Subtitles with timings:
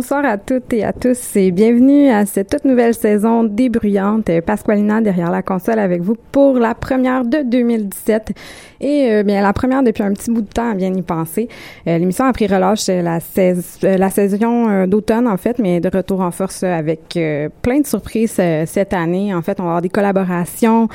[0.00, 4.30] Bonsoir à toutes et à tous et bienvenue à cette toute nouvelle saison débruyante.
[4.40, 8.32] Pasqualina derrière la console avec vous pour la première de 2017
[8.80, 11.48] et euh, bien la première depuis un petit bout de temps à bien y penser.
[11.86, 16.20] Euh, l'émission a pris relâche la, euh, la saison d'automne en fait, mais de retour
[16.20, 17.18] en force avec
[17.62, 19.34] plein de surprises cette année.
[19.34, 20.88] En fait, on va avoir des collaborations,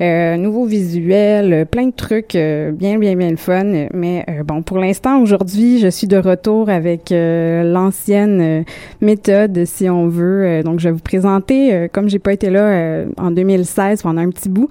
[0.00, 3.88] nouveaux visuels, plein de trucs bien bien bien le fun.
[3.94, 8.59] Mais bon, pour l'instant aujourd'hui, je suis de retour avec l'ancienne
[9.00, 10.62] méthode si on veut.
[10.62, 14.48] donc je vais vous présenter comme j'ai pas été là en 2016 pendant un petit
[14.48, 14.68] bout.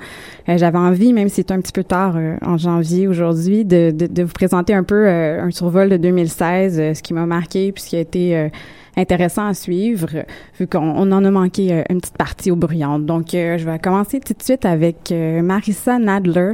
[0.48, 4.34] J'avais envie, même si c'est un petit peu tard en janvier aujourd'hui, de, de, vous
[4.34, 7.90] présenter un peu euh, un survol de 2016, euh, ce qui m'a marqué puis ce
[7.90, 8.50] qui a été euh,
[8.98, 10.10] intéressant à suivre,
[10.60, 13.00] vu qu'on en a manqué une petite partie au bruyant.
[13.00, 16.54] Donc, je vais commencer tout de suite avec Marissa Nadler.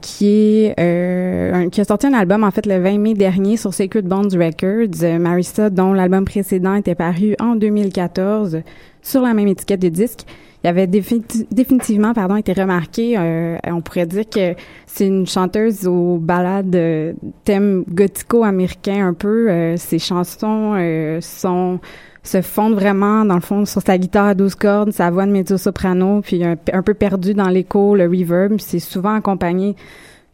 [0.00, 4.06] Qui est qui a sorti un album en fait le 20 mai dernier sur Sacred
[4.06, 5.18] Bones Records.
[5.20, 8.62] Marissa, dont l'album précédent était paru en 2014
[9.02, 10.24] sur la même étiquette de disque
[10.64, 13.16] il avait définitivement pardon été remarqué.
[13.16, 14.54] Euh, on pourrait dire que
[14.86, 17.12] c'est une chanteuse aux ballades euh,
[17.44, 19.48] thème gothico-américain un peu.
[19.50, 21.78] Euh, ses chansons euh, sont
[22.28, 25.32] se fondent vraiment dans le fond sur sa guitare à 12 cordes, sa voix de
[25.32, 28.60] mezzo-soprano, puis un, peu perdu dans l'écho, le reverb.
[28.60, 29.74] C'est souvent accompagné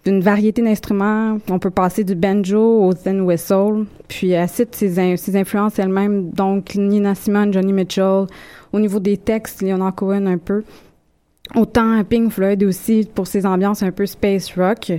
[0.05, 1.39] d'une variété d'instruments.
[1.49, 3.87] On peut passer du banjo au thin whistle.
[4.09, 8.27] Puis elle cite ses, ses influences elle-même, donc Nina Simone, Johnny Mitchell,
[8.73, 10.65] au niveau des textes, Leonard Cohen un peu.
[11.55, 14.93] Autant Pink Floyd aussi pour ses ambiances un peu space rock.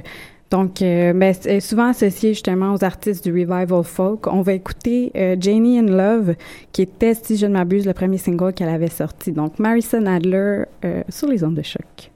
[0.52, 4.28] Donc, euh, ben, est souvent associé justement aux artistes du revival folk.
[4.28, 6.36] On va écouter euh, Janie in Love,
[6.72, 9.32] qui était, si je ne m'abuse, le premier single qu'elle avait sorti.
[9.32, 12.12] Donc, Marison Adler euh, sur les ondes de choc.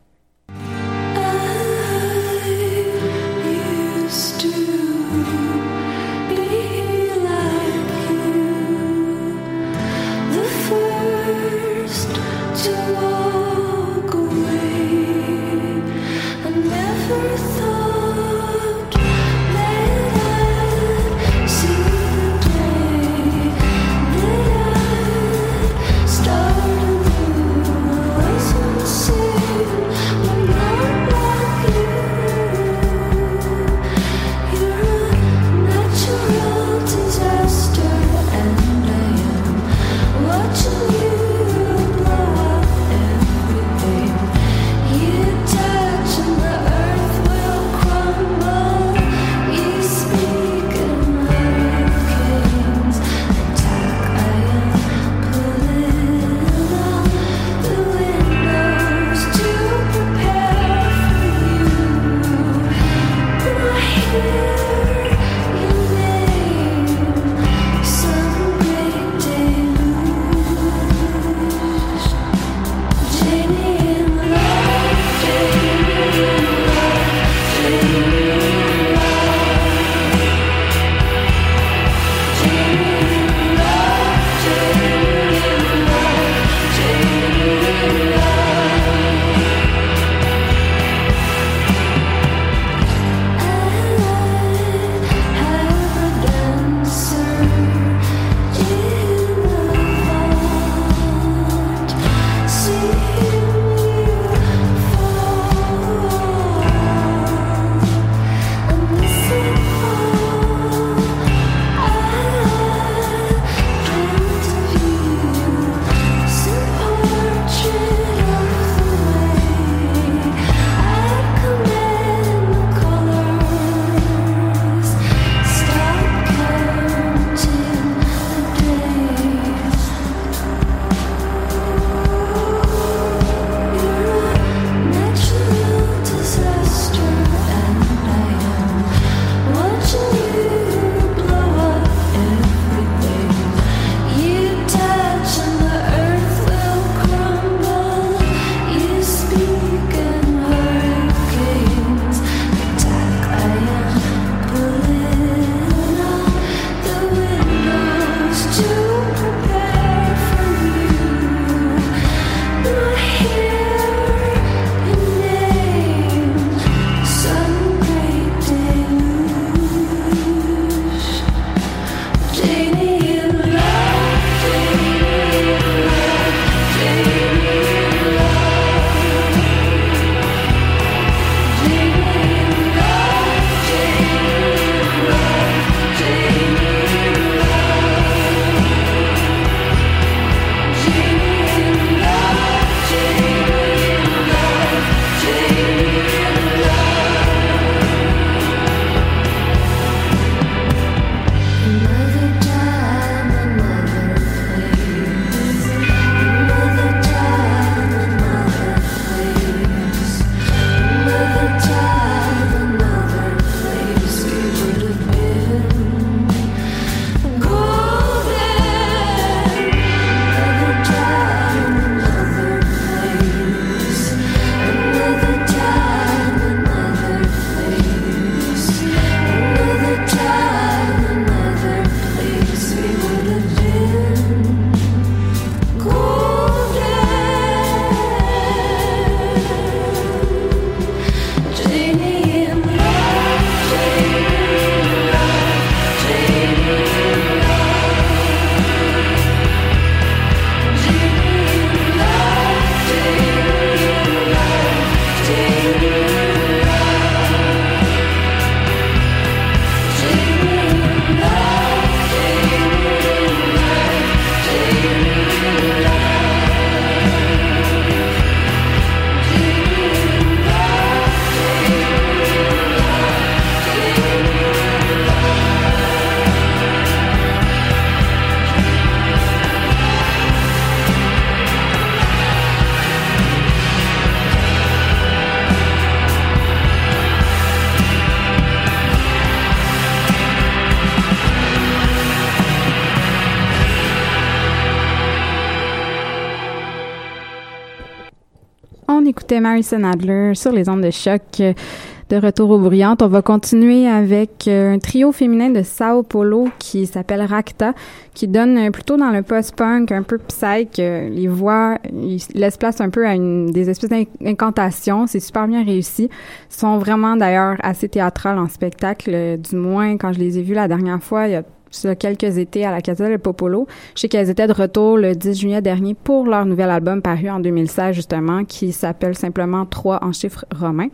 [299.30, 303.04] Écoutait Marison Adler sur les ondes de choc de retour aux bruyantes.
[303.04, 307.74] On va continuer avec euh, un trio féminin de Sao Paulo qui s'appelle Rakta,
[308.16, 310.80] qui donne plutôt dans le post-punk, un peu psych.
[310.80, 315.06] Euh, les voix, ils laissent place un peu à des espèces d'incantations.
[315.06, 316.10] C'est super bien réussi.
[316.50, 319.12] Ils sont vraiment d'ailleurs assez théâtrales en spectacle.
[319.14, 321.28] Euh, du moins, quand je les ai vus la dernière fois,
[321.72, 323.68] ça quelques étés à la Casa Popolo.
[323.96, 327.30] Je sais qu'elles étaient de retour le 10 juillet dernier pour leur nouvel album paru
[327.30, 330.90] en 2016 justement, qui s'appelle simplement 3 en chiffres romains.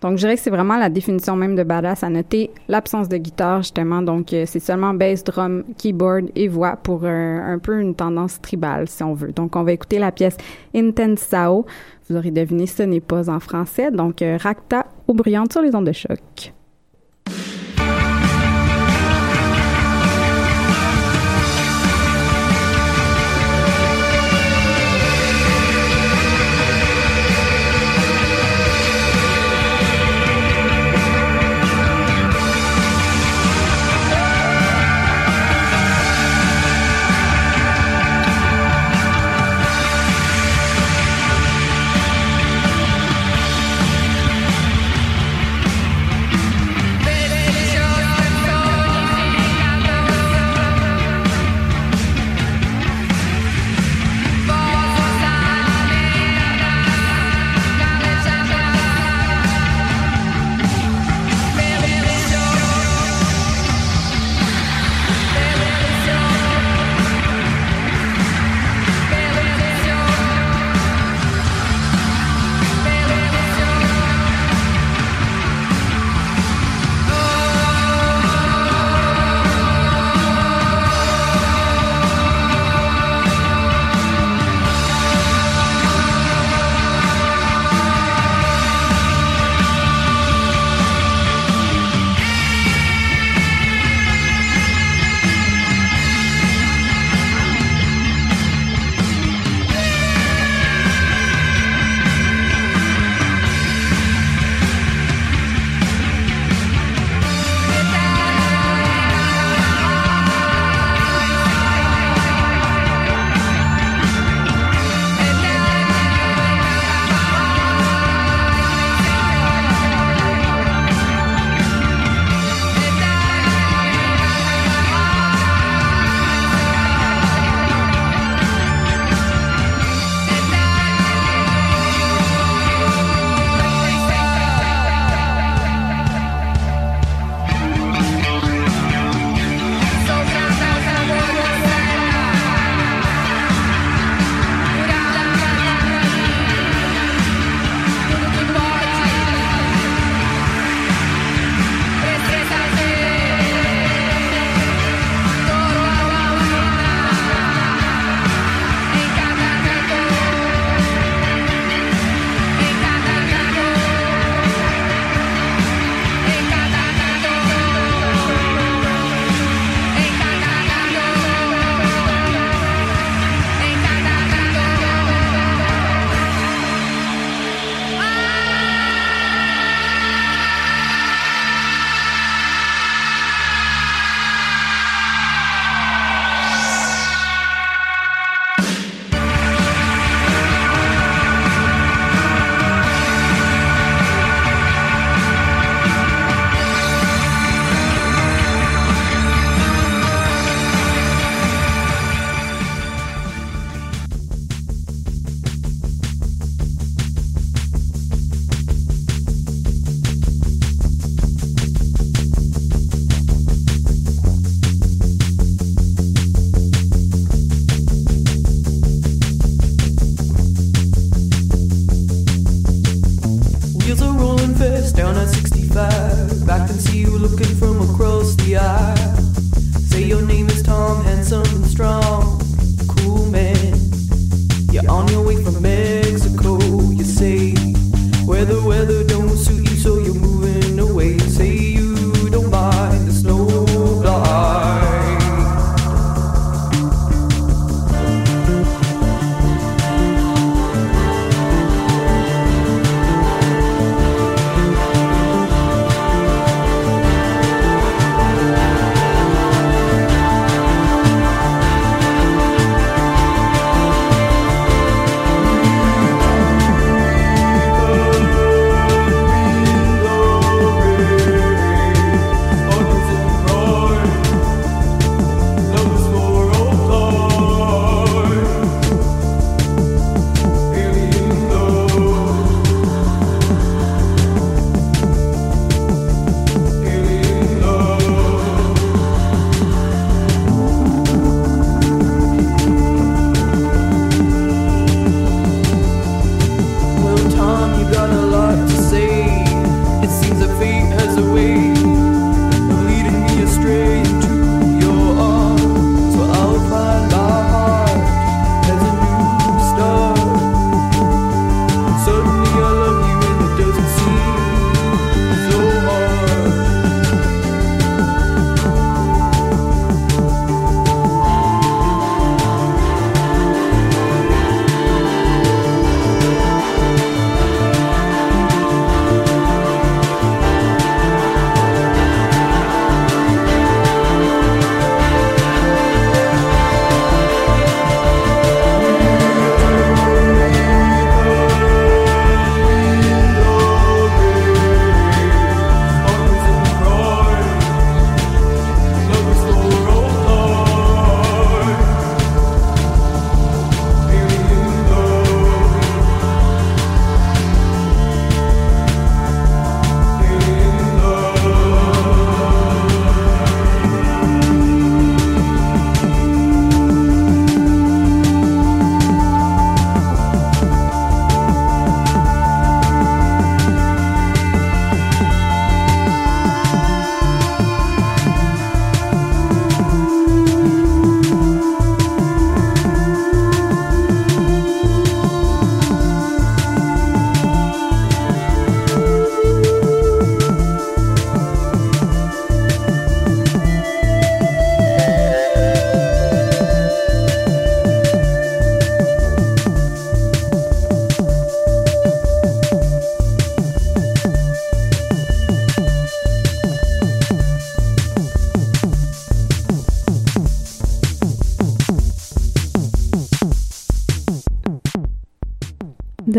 [0.00, 3.18] Donc, je dirais que c'est vraiment la définition même de badass à noter l'absence de
[3.18, 4.00] guitare, justement.
[4.00, 8.88] Donc, euh, c'est seulement bass, drum, keyboard et voix pour un peu une tendance tribale,
[8.88, 9.32] si on veut.
[9.32, 10.36] Donc, on va écouter la pièce
[10.74, 11.66] Intensao.
[12.08, 13.90] Vous aurez deviné, ce n'est pas en français.
[13.90, 16.52] Donc, euh, Racta ou brillante sur les ondes de choc.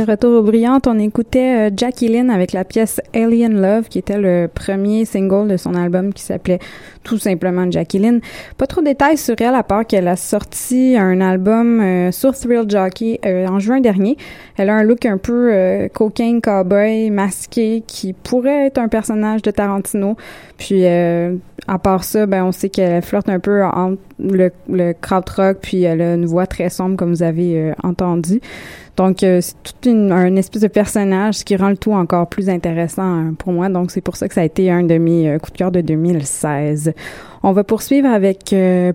[0.03, 4.17] Retour aux brillantes, on écoutait euh, Jackie Lynn avec la pièce Alien Love, qui était
[4.17, 6.59] le premier single de son album qui s'appelait
[7.03, 8.21] tout simplement Jackie Lynn.
[8.57, 12.33] Pas trop de détails sur elle, à part qu'elle a sorti un album euh, sur
[12.33, 14.17] Thrill Jockey euh, en juin dernier.
[14.57, 19.41] Elle a un look un peu euh, cocaine cowboy, masqué, qui pourrait être un personnage
[19.41, 20.15] de Tarantino.
[20.57, 25.57] Puis, à part ça, ben, on sait qu'elle flirte un peu entre le, le krautrock,
[25.61, 28.41] puis elle a une voix très sombre, comme vous avez entendu.
[29.01, 32.27] Donc, euh, c'est tout une, un espèce de personnage ce qui rend le tout encore
[32.27, 33.67] plus intéressant hein, pour moi.
[33.67, 35.71] Donc, c'est pour ça que ça a été un de mes euh, coups de cœur
[35.71, 36.93] de 2016.
[37.41, 38.93] On va poursuivre avec euh,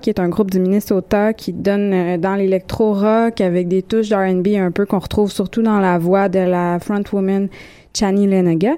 [0.00, 4.56] qui est un groupe du Minnesota qui donne euh, dans l'électro-rock avec des touches d'R&B
[4.56, 7.48] un peu qu'on retrouve surtout dans la voix de la frontwoman
[7.94, 8.74] Chani Lenaga.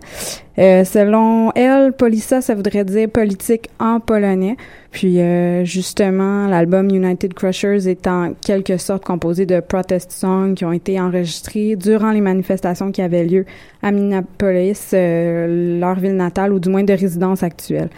[0.58, 4.56] Euh, selon elle, Polissa, ça voudrait dire politique en polonais.
[4.90, 10.64] Puis euh, justement, l'album United Crushers est en quelque sorte composé de protest songs qui
[10.64, 13.44] ont été enregistrés durant les manifestations qui avaient lieu
[13.82, 17.88] à Minneapolis, euh, leur ville natale, ou du moins de résidence actuelle.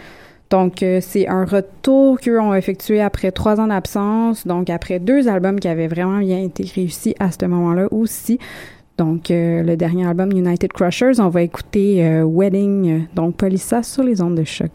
[0.49, 5.27] Donc, euh, c'est un retour qu'eux ont effectué après trois ans d'absence, donc après deux
[5.27, 8.39] albums qui avaient vraiment bien été réussis à ce moment-là aussi.
[8.97, 13.83] Donc, euh, le dernier album United Crushers, on va écouter euh, Wedding, euh, donc Polissa
[13.83, 14.71] sur les ondes de choc.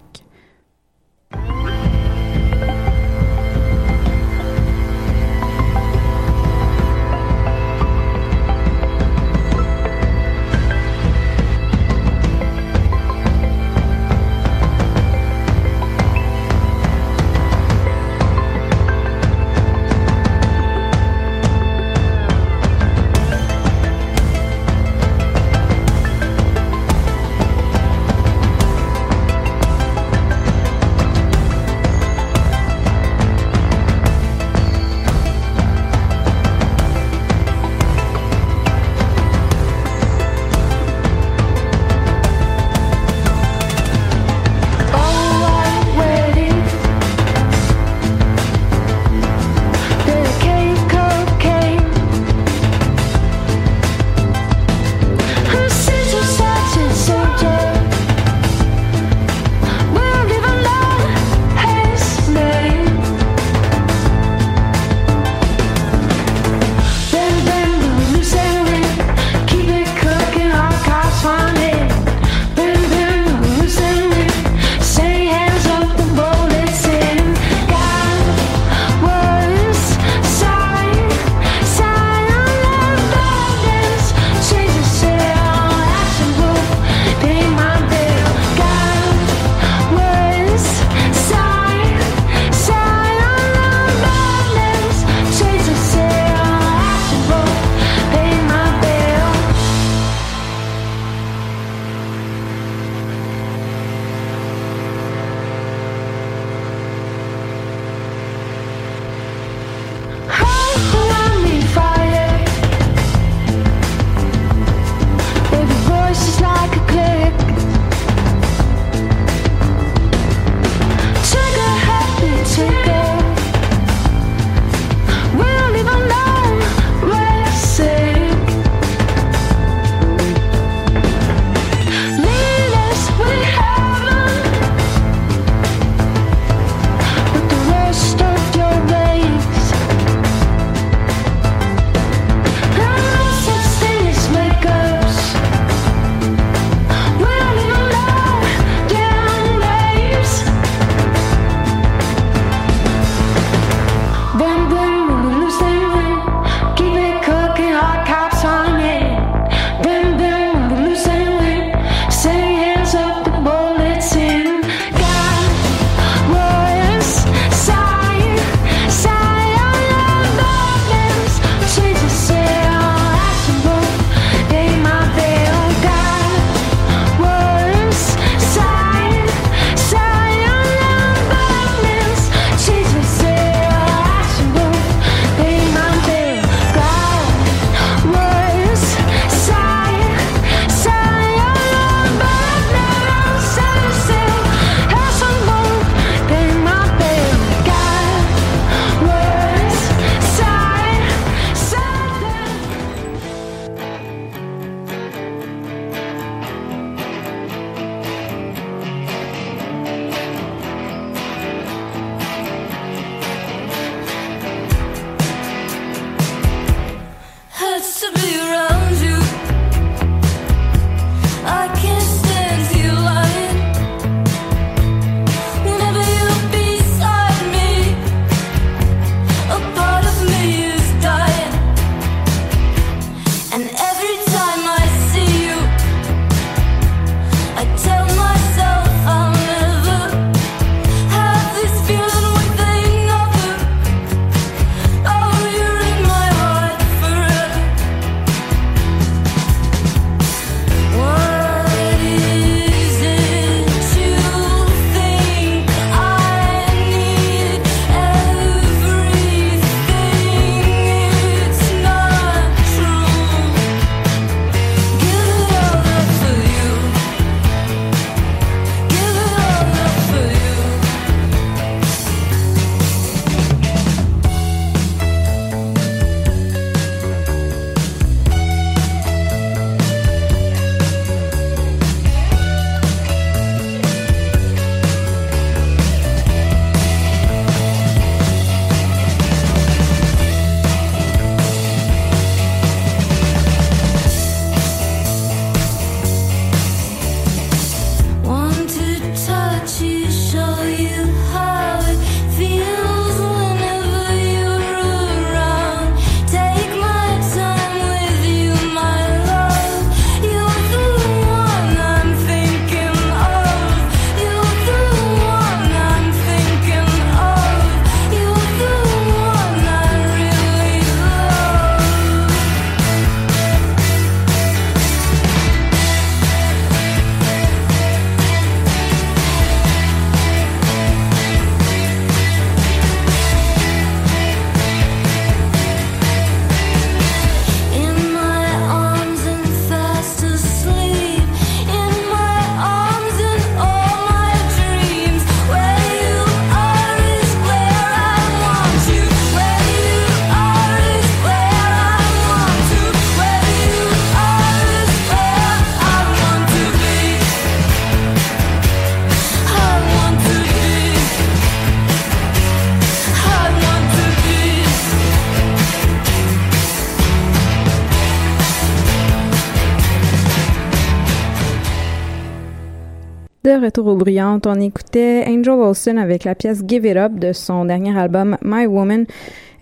[373.79, 377.97] Aux bruyantes, on écoutait Angel Olsen avec la pièce Give It Up de son dernier
[377.99, 379.07] album My Woman.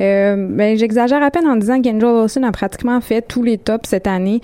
[0.00, 3.88] Euh, ben, j'exagère à peine en disant qu'Angel Olsen a pratiquement fait tous les tops
[3.88, 4.40] cette année,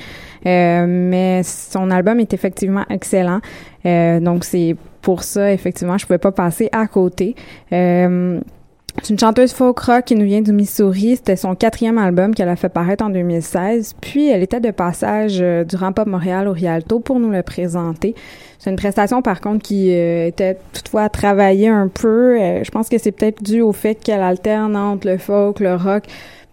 [0.47, 3.41] euh, mais son album est effectivement excellent.
[3.87, 7.35] Euh, donc c'est pour ça effectivement je pouvais pas passer à côté.
[7.71, 11.17] C'est une chanteuse folk rock qui nous vient du Missouri.
[11.17, 13.95] C'était son quatrième album qu'elle a fait paraître en 2016.
[14.01, 18.15] Puis elle était de passage du Rampop Montréal au Rialto pour nous le présenter.
[18.59, 22.41] C'est une prestation par contre qui euh, était toutefois travaillée un peu.
[22.41, 25.75] Euh, je pense que c'est peut-être dû au fait qu'elle alterne entre le folk, le
[25.75, 26.05] rock,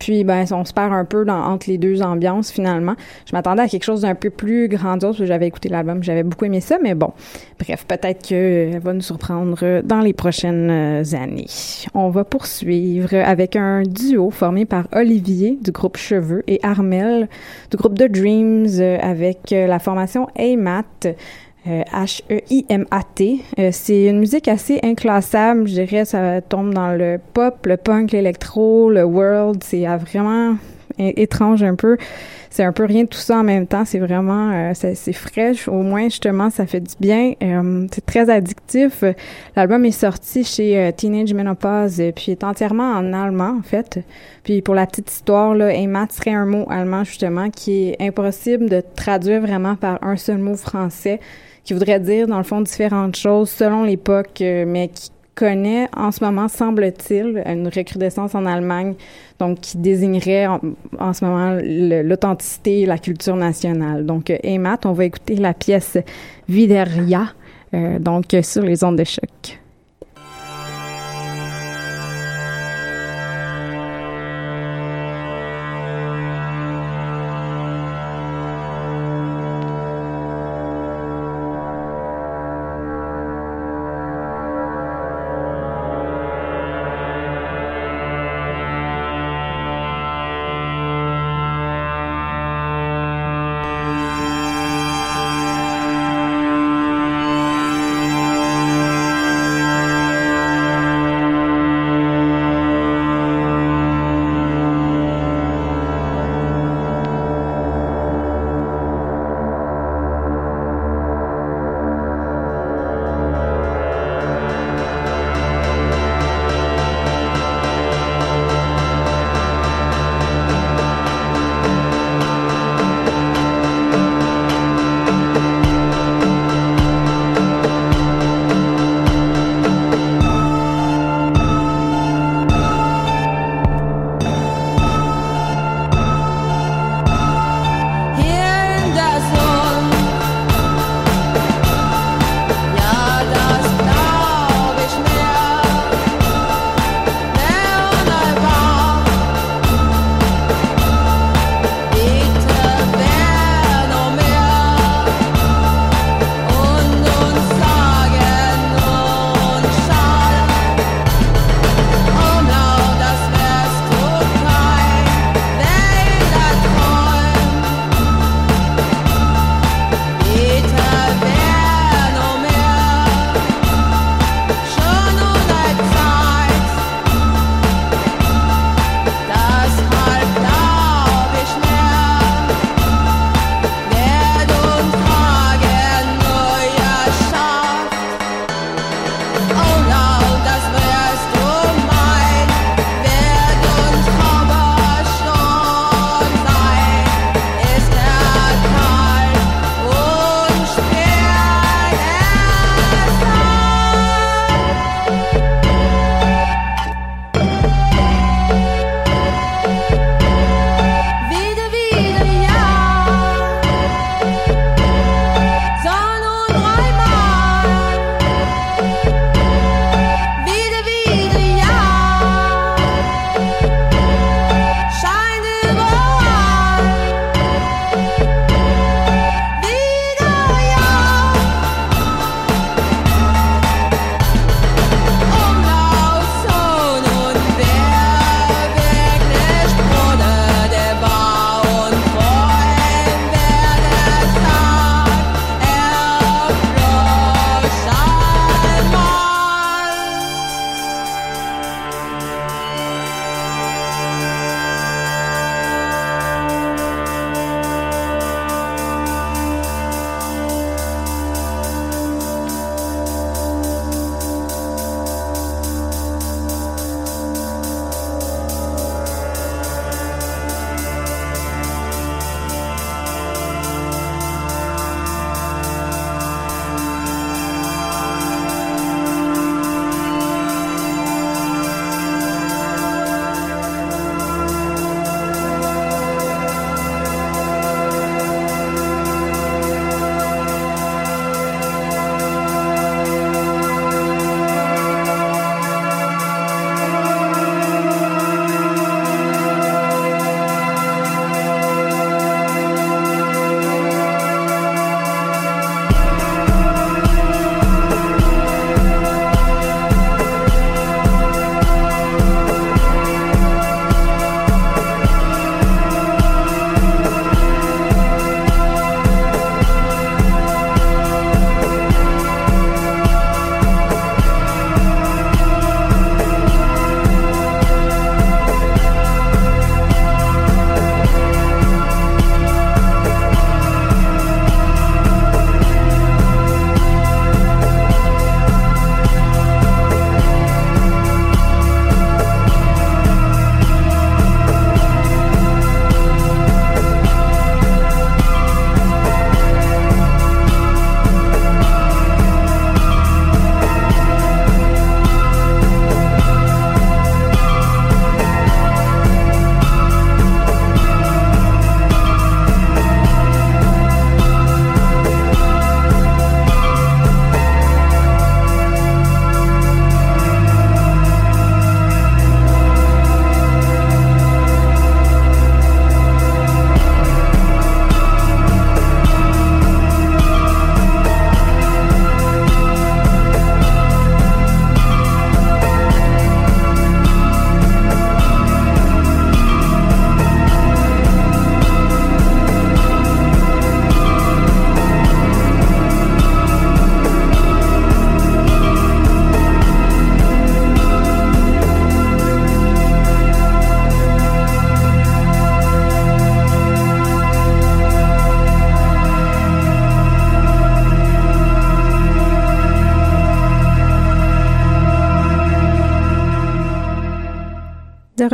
[0.03, 2.95] puis, ben, on se perd un peu dans, entre les deux ambiances, finalement.
[3.25, 6.59] Je m'attendais à quelque chose d'un peu plus grandiose, j'avais écouté l'album, j'avais beaucoup aimé
[6.59, 7.11] ça, mais bon.
[7.57, 10.69] Bref, peut-être qu'elle va nous surprendre dans les prochaines
[11.13, 11.47] années.
[11.93, 17.29] On va poursuivre avec un duo formé par Olivier du groupe Cheveux et Armel
[17.71, 21.15] du groupe The Dreams avec la formation AMAT.
[21.65, 23.39] H-E-I-M-A-T.
[23.57, 26.05] Euh, c'est une musique assez inclassable, je dirais.
[26.05, 29.63] Ça tombe dans le pop, le punk, l'électro, le world.
[29.63, 30.57] C'est vraiment
[30.99, 31.97] étrange un peu.
[32.49, 33.83] C'est un peu rien de tout ça en même temps.
[33.83, 35.67] C'est vraiment, euh, c'est fraîche.
[35.67, 37.33] Au moins, justement, ça fait du bien.
[37.41, 39.03] Euh, c'est très addictif.
[39.55, 44.01] L'album est sorti chez Teenage Menopause, puis est entièrement en allemand, en fait.
[44.43, 48.69] Puis pour la petite histoire, là, Heimat serait un mot allemand, justement, qui est impossible
[48.69, 51.19] de traduire vraiment par un seul mot français
[51.63, 56.11] qui voudrait dire, dans le fond, différentes choses selon l'époque, euh, mais qui connaît en
[56.11, 58.93] ce moment, semble-t-il, une recrudescence en Allemagne,
[59.39, 61.57] donc qui désignerait en, ce moment
[62.03, 64.05] l'authenticité et la culture nationale.
[64.05, 65.97] Donc, Emat, on va écouter la pièce
[66.47, 67.33] Videria,
[67.73, 69.62] euh, donc sur les ondes de choc.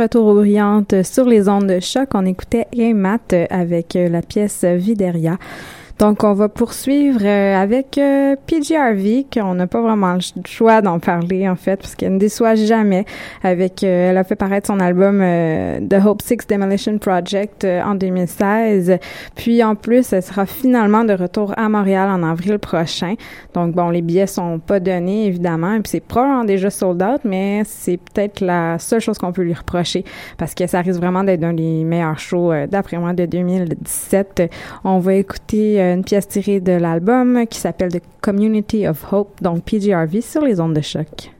[0.00, 2.08] Retour aux brillantes sur les ondes de choc.
[2.14, 5.36] On écoutait Mat avec la pièce Videria.
[6.00, 10.98] Donc, on va poursuivre euh, avec euh, PGRV, qu'on n'a pas vraiment le choix d'en
[10.98, 13.04] parler, en fait, parce qu'elle ne déçoit jamais.
[13.42, 15.18] Avec, euh, elle a fait paraître son album
[15.86, 18.96] The Hope Six Demolition Project en 2016.
[19.34, 23.16] Puis, en plus, elle sera finalement de retour à Montréal en avril prochain.
[23.52, 25.74] Donc, bon, les billets sont pas donnés, évidemment.
[25.74, 29.42] Et puis, c'est probablement déjà sold out, mais c'est peut-être la seule chose qu'on peut
[29.42, 30.06] lui reprocher,
[30.38, 34.50] parce que ça risque vraiment d'être un des meilleurs shows, d'après moi, de 2017.
[34.84, 39.64] On va écouter une pièce tirée de l'album qui s'appelle The Community of Hope, donc
[39.64, 41.30] PGRV sur les ondes de choc.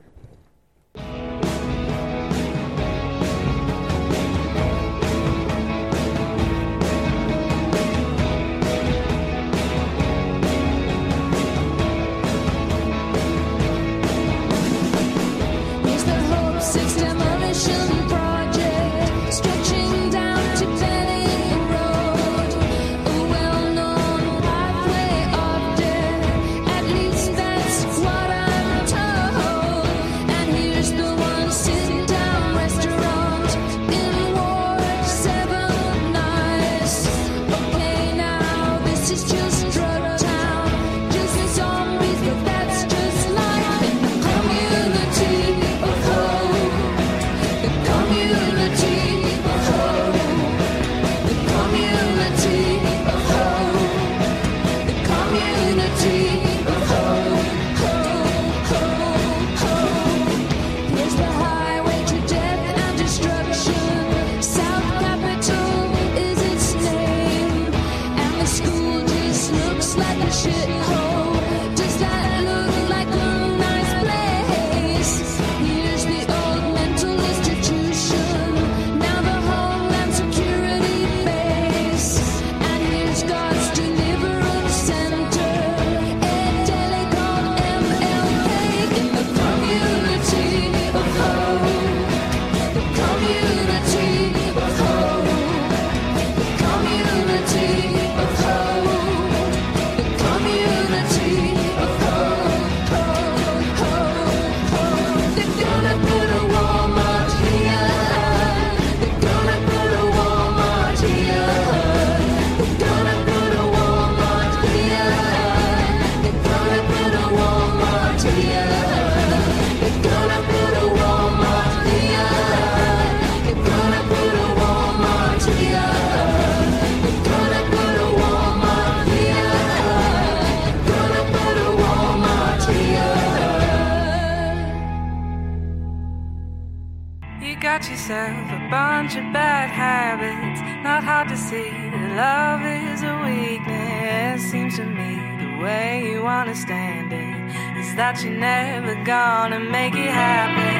[139.10, 140.60] change your bad habits.
[140.84, 144.42] Not hard to see that love is a weakness.
[144.50, 150.10] Seems to me the way you understand it is that you're never gonna make it
[150.10, 150.76] happen.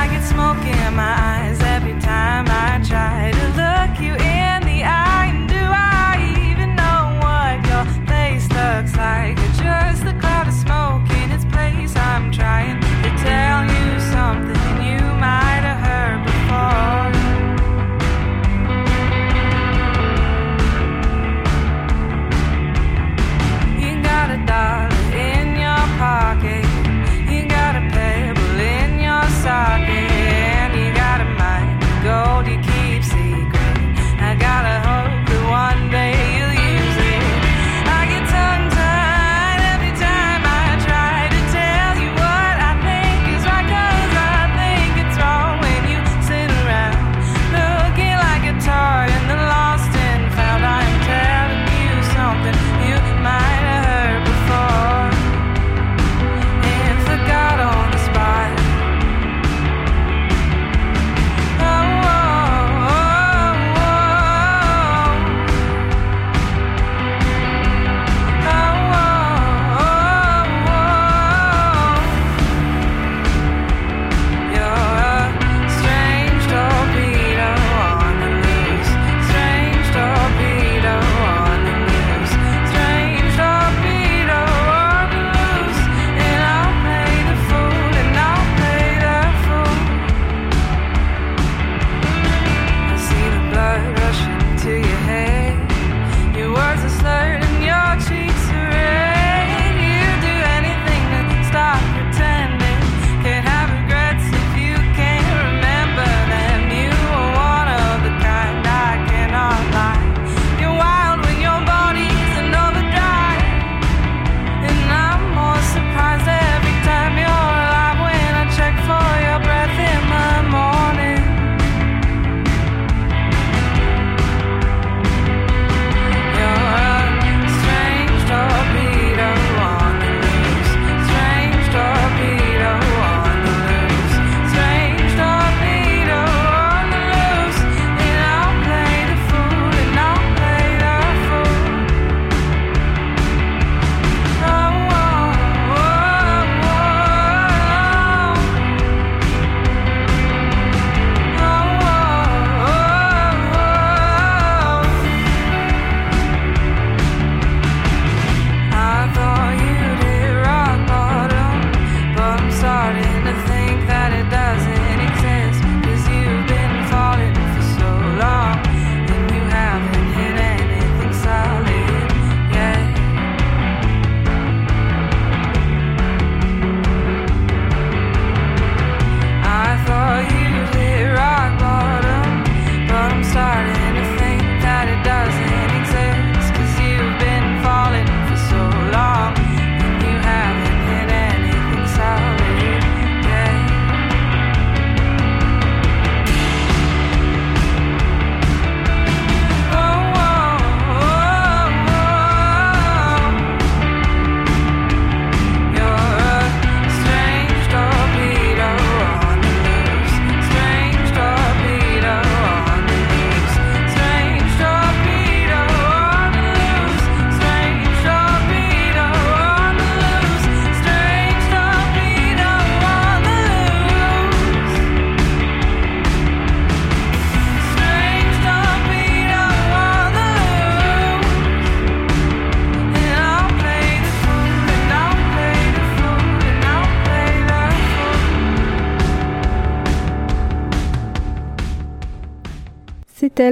[0.00, 4.82] I get smoke in my eyes every time I try to look you in the
[4.84, 5.26] eye.
[5.32, 6.12] And do I
[6.48, 9.38] even know what your face looks like?
[9.38, 11.94] It's just the cloud of smoke in its place.
[11.96, 17.03] I'm trying to tell you something you might have heard before.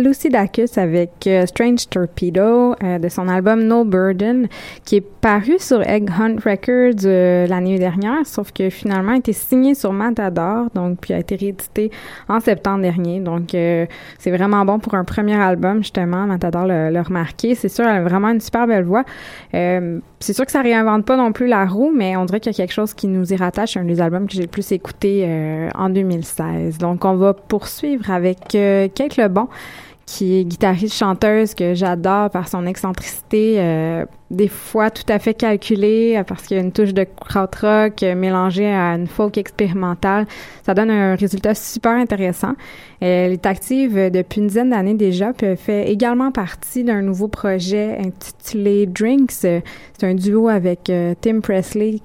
[0.03, 4.49] Lucy Dacus avec euh, Strange Torpedo euh, de son album No Burden
[4.85, 9.33] qui est paru sur Egg Hunt Records euh, l'année dernière, sauf que finalement a été
[9.33, 11.91] signé sur Matador, donc puis a été réédité
[12.29, 13.21] en septembre dernier.
[13.21, 16.27] Donc c'est vraiment bon pour un premier album justement.
[16.27, 17.55] Matador l'a remarqué.
[17.55, 19.05] C'est sûr, elle a vraiment une super belle voix.
[19.53, 22.55] c'est sûr que ça réinvente pas non plus la roue, mais on dirait qu'il y
[22.55, 23.77] a quelque chose qui nous y rattache.
[23.77, 26.79] Un des albums que j'ai le plus écouté en 2016.
[26.79, 29.49] Donc on va poursuivre avec Kate Lebon
[30.07, 35.35] qui est guitariste chanteuse que j'adore par son excentricité euh, des fois tout à fait
[35.35, 39.37] calculé euh, parce qu'il y a une touche de krautrock euh, mélangée à une folk
[39.37, 40.27] expérimentale.
[40.65, 42.55] Ça donne un résultat super intéressant.
[43.01, 47.03] Elle est active euh, depuis une dizaine d'années déjà, puis elle fait également partie d'un
[47.03, 49.33] nouveau projet intitulé Drinks.
[49.33, 49.63] C'est
[50.03, 52.01] un duo avec Tim Presley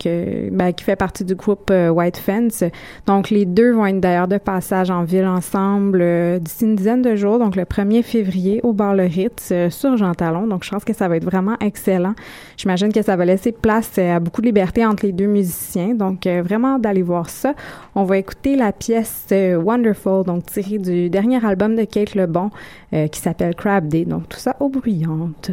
[0.52, 2.64] ben, qui fait partie du groupe White Fence.
[3.08, 7.16] Donc les deux vont être d'ailleurs de passage en ville ensemble d'ici une dizaine de
[7.16, 10.46] jours, donc le 1er février au bar Le Ritz sur Jean Talon.
[10.46, 12.14] Donc je pense que ça va être vraiment excellent.
[12.58, 15.94] J'imagine que ça va laisser place euh, à beaucoup de liberté entre les deux musiciens.
[15.94, 17.54] Donc, euh, vraiment d'aller voir ça.
[17.96, 22.50] On va écouter la pièce euh, Wonderful, donc tirée du dernier album de Kate Lebon
[22.92, 24.06] qui s'appelle Crab Day.
[24.06, 25.52] Donc, tout ça au bruyante.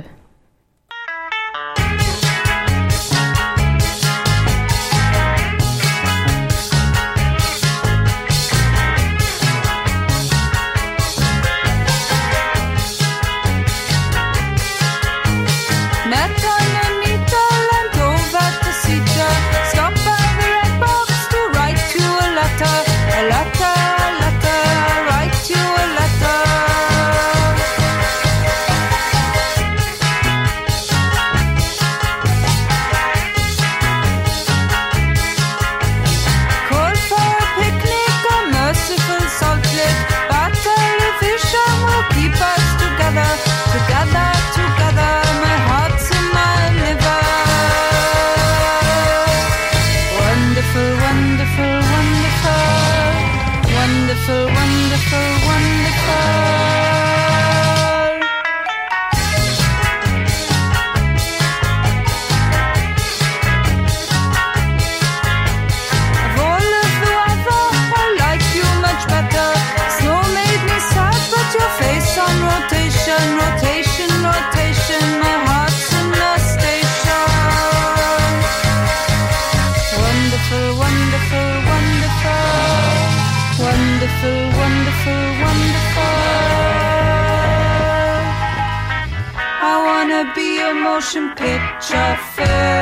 [90.94, 92.73] Motion picture film.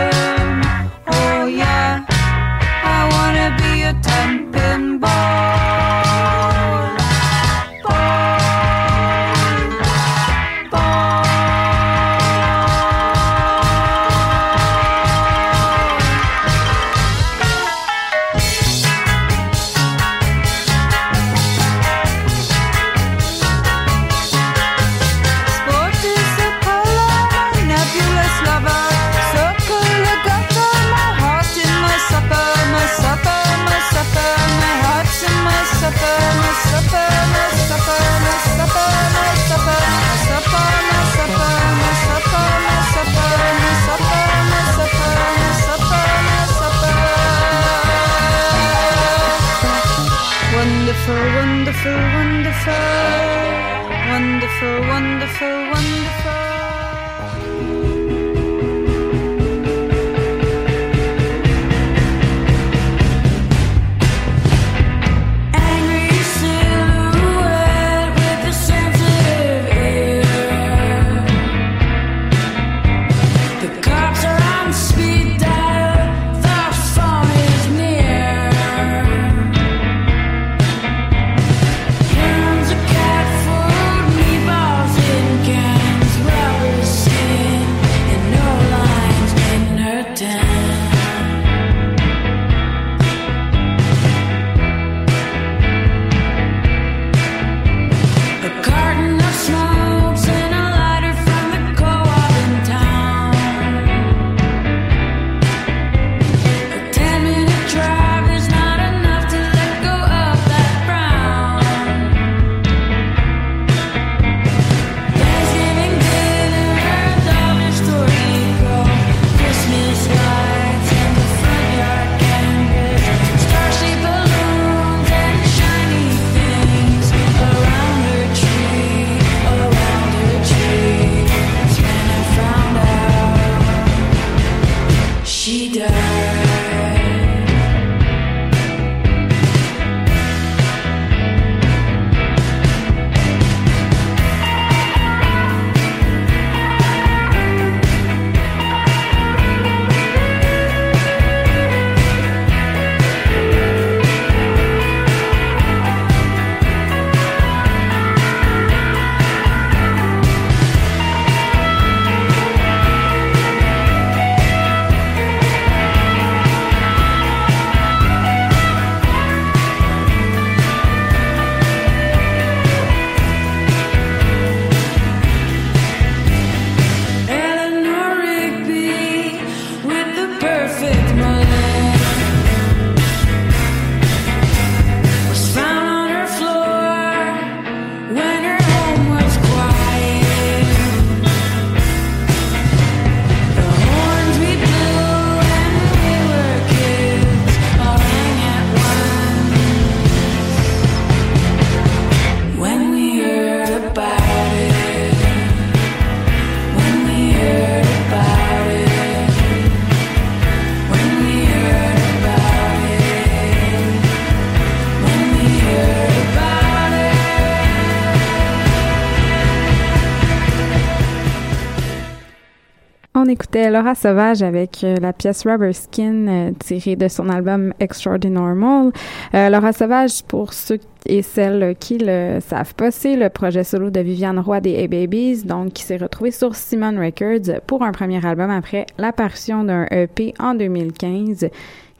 [223.62, 228.90] Écoutait Laura Sauvage avec euh, la pièce Rubber Skin euh, tirée de son album Extraordinary.
[229.34, 233.90] Euh, Laura Sauvage, pour ceux et celles qui le savent pas, c'est le projet solo
[233.90, 238.24] de Viviane Roy des A-Babies, donc qui s'est retrouvé sur Simon Records pour un premier
[238.26, 241.48] album après l'apparition d'un EP en 2015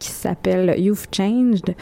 [0.01, 1.77] qui s'appelle You've Changed.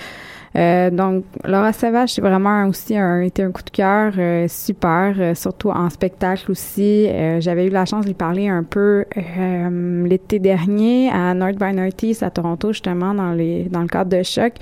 [0.56, 5.14] Euh, donc, Laura Savage, c'est vraiment aussi un, été un coup de cœur euh, super,
[5.18, 7.06] euh, surtout en spectacle aussi.
[7.08, 11.56] Euh, J'avais eu la chance de lui parler un peu euh, l'été dernier à North
[11.56, 14.54] by Northeast à Toronto, justement, dans, les, dans le cadre de Choc.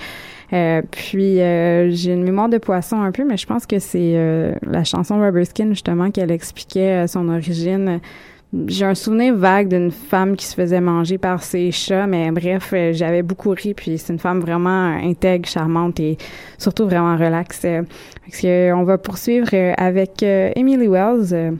[0.52, 4.84] Euh, puis, j'ai une mémoire de poisson un peu, mais je pense que c'est la
[4.84, 8.00] chanson Rubber Skin, justement, qu'elle expliquait son origine.
[8.66, 12.70] J'ai un souvenir vague d'une femme qui se faisait manger par ses chats, mais bref,
[12.72, 16.16] euh, j'avais beaucoup ri, puis c'est une femme vraiment intègre, charmante et
[16.56, 17.60] surtout vraiment relaxe.
[17.66, 17.82] Euh,
[18.24, 21.50] Parce que on va poursuivre euh, avec euh, Emily Wells, euh,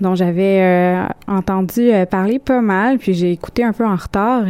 [0.00, 4.44] dont j'avais euh, entendu euh, parler pas mal, puis j'ai écouté un peu en retard.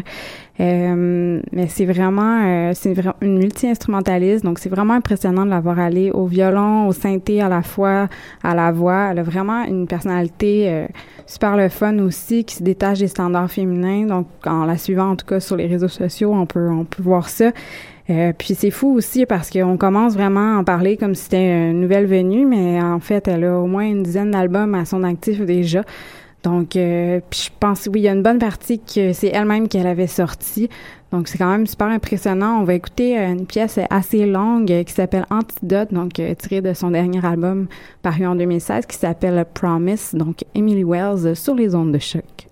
[0.61, 5.61] Euh, mais c'est vraiment, euh, c'est vra- une multi-instrumentaliste, donc c'est vraiment impressionnant de la
[5.61, 8.09] voir aller au violon, au synthé à la fois,
[8.43, 9.09] à la voix.
[9.11, 10.87] Elle a vraiment une personnalité euh,
[11.27, 14.07] super le fun aussi, qui se détache des standards féminins.
[14.07, 17.03] Donc en la suivant, en tout cas sur les réseaux sociaux, on peut, on peut
[17.03, 17.53] voir ça.
[18.11, 21.71] Euh, puis c'est fou aussi parce qu'on commence vraiment à en parler comme si c'était
[21.71, 25.03] une nouvelle venue, mais en fait, elle a au moins une dizaine d'albums à son
[25.05, 25.83] actif déjà.
[26.45, 29.67] Donc, euh, puis je pense, oui, il y a une bonne partie que c'est elle-même
[29.67, 30.69] qu'elle avait sorti.
[31.11, 32.61] Donc, c'est quand même super impressionnant.
[32.61, 36.75] On va écouter euh, une pièce assez longue qui s'appelle Antidote, donc euh, tirée de
[36.75, 37.67] son dernier album
[38.03, 40.15] paru en 2016 qui s'appelle Promise.
[40.15, 42.49] Donc, Emily Wells sur les ondes de choc.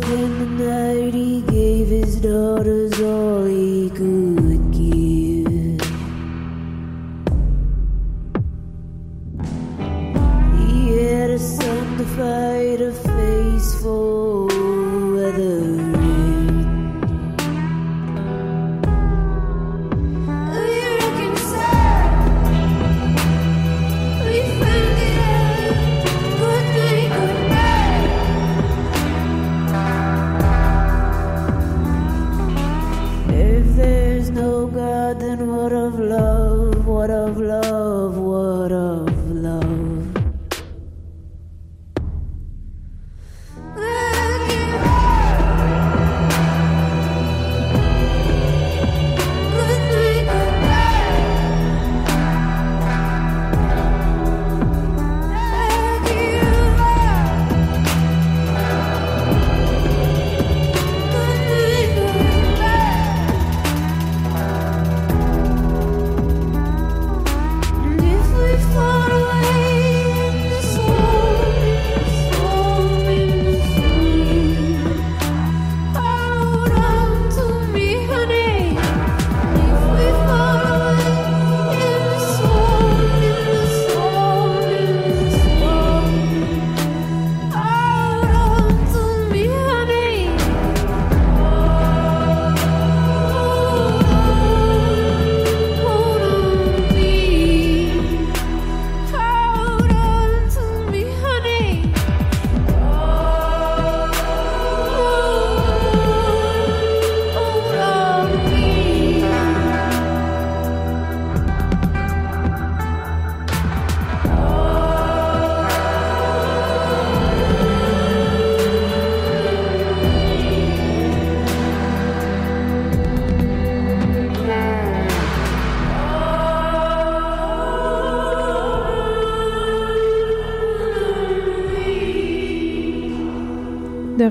[0.00, 4.41] in the night, he gave his daughters all he could.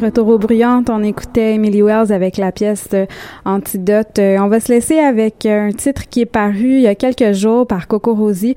[0.02, 2.90] Retour aux bruyantes, on écoutait Emily Wells avec la pièce
[3.46, 4.18] Antidote.
[4.20, 6.96] Euh, on va se laisser avec euh, un titre qui est paru il y a
[6.96, 8.56] quelques jours par Coco Rosie.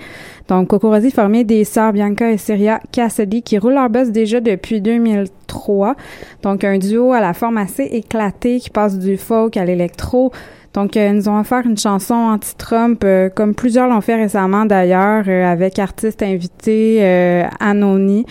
[0.49, 4.41] Donc, Coco Rosie formé des sœurs Bianca et Syria Cassidy qui roulent leur buzz déjà
[4.41, 5.97] depuis 2003.
[6.43, 10.33] Donc, un duo à la forme assez éclatée qui passe du folk à l'électro.
[10.73, 15.29] Donc, euh, ils nous ont offert une chanson anti-Trump, comme plusieurs l'ont fait récemment d'ailleurs,
[15.29, 18.25] avec artiste invité Anony.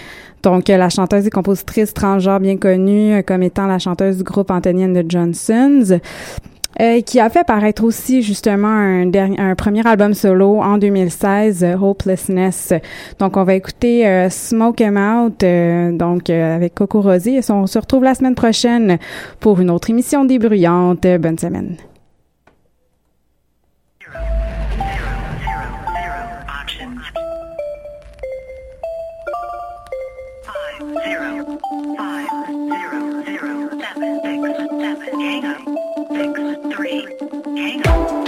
[0.43, 4.23] Donc, euh, la chanteuse et compositrice transgenre bien connue euh, comme étant la chanteuse du
[4.23, 5.99] groupe Antonienne de Johnsons.
[6.81, 11.63] euh, qui a fait paraître aussi justement un, dernier, un premier album solo en 2016,
[11.63, 12.73] euh, Hopelessness.
[13.19, 17.37] Donc, on va écouter euh, Smoke 'em Out, euh, donc avec Coco Rosie.
[17.37, 18.97] Et on se retrouve la semaine prochaine
[19.39, 21.05] pour une autre émission débruyante.
[21.19, 21.77] Bonne semaine.
[37.63, 38.22] Hang up.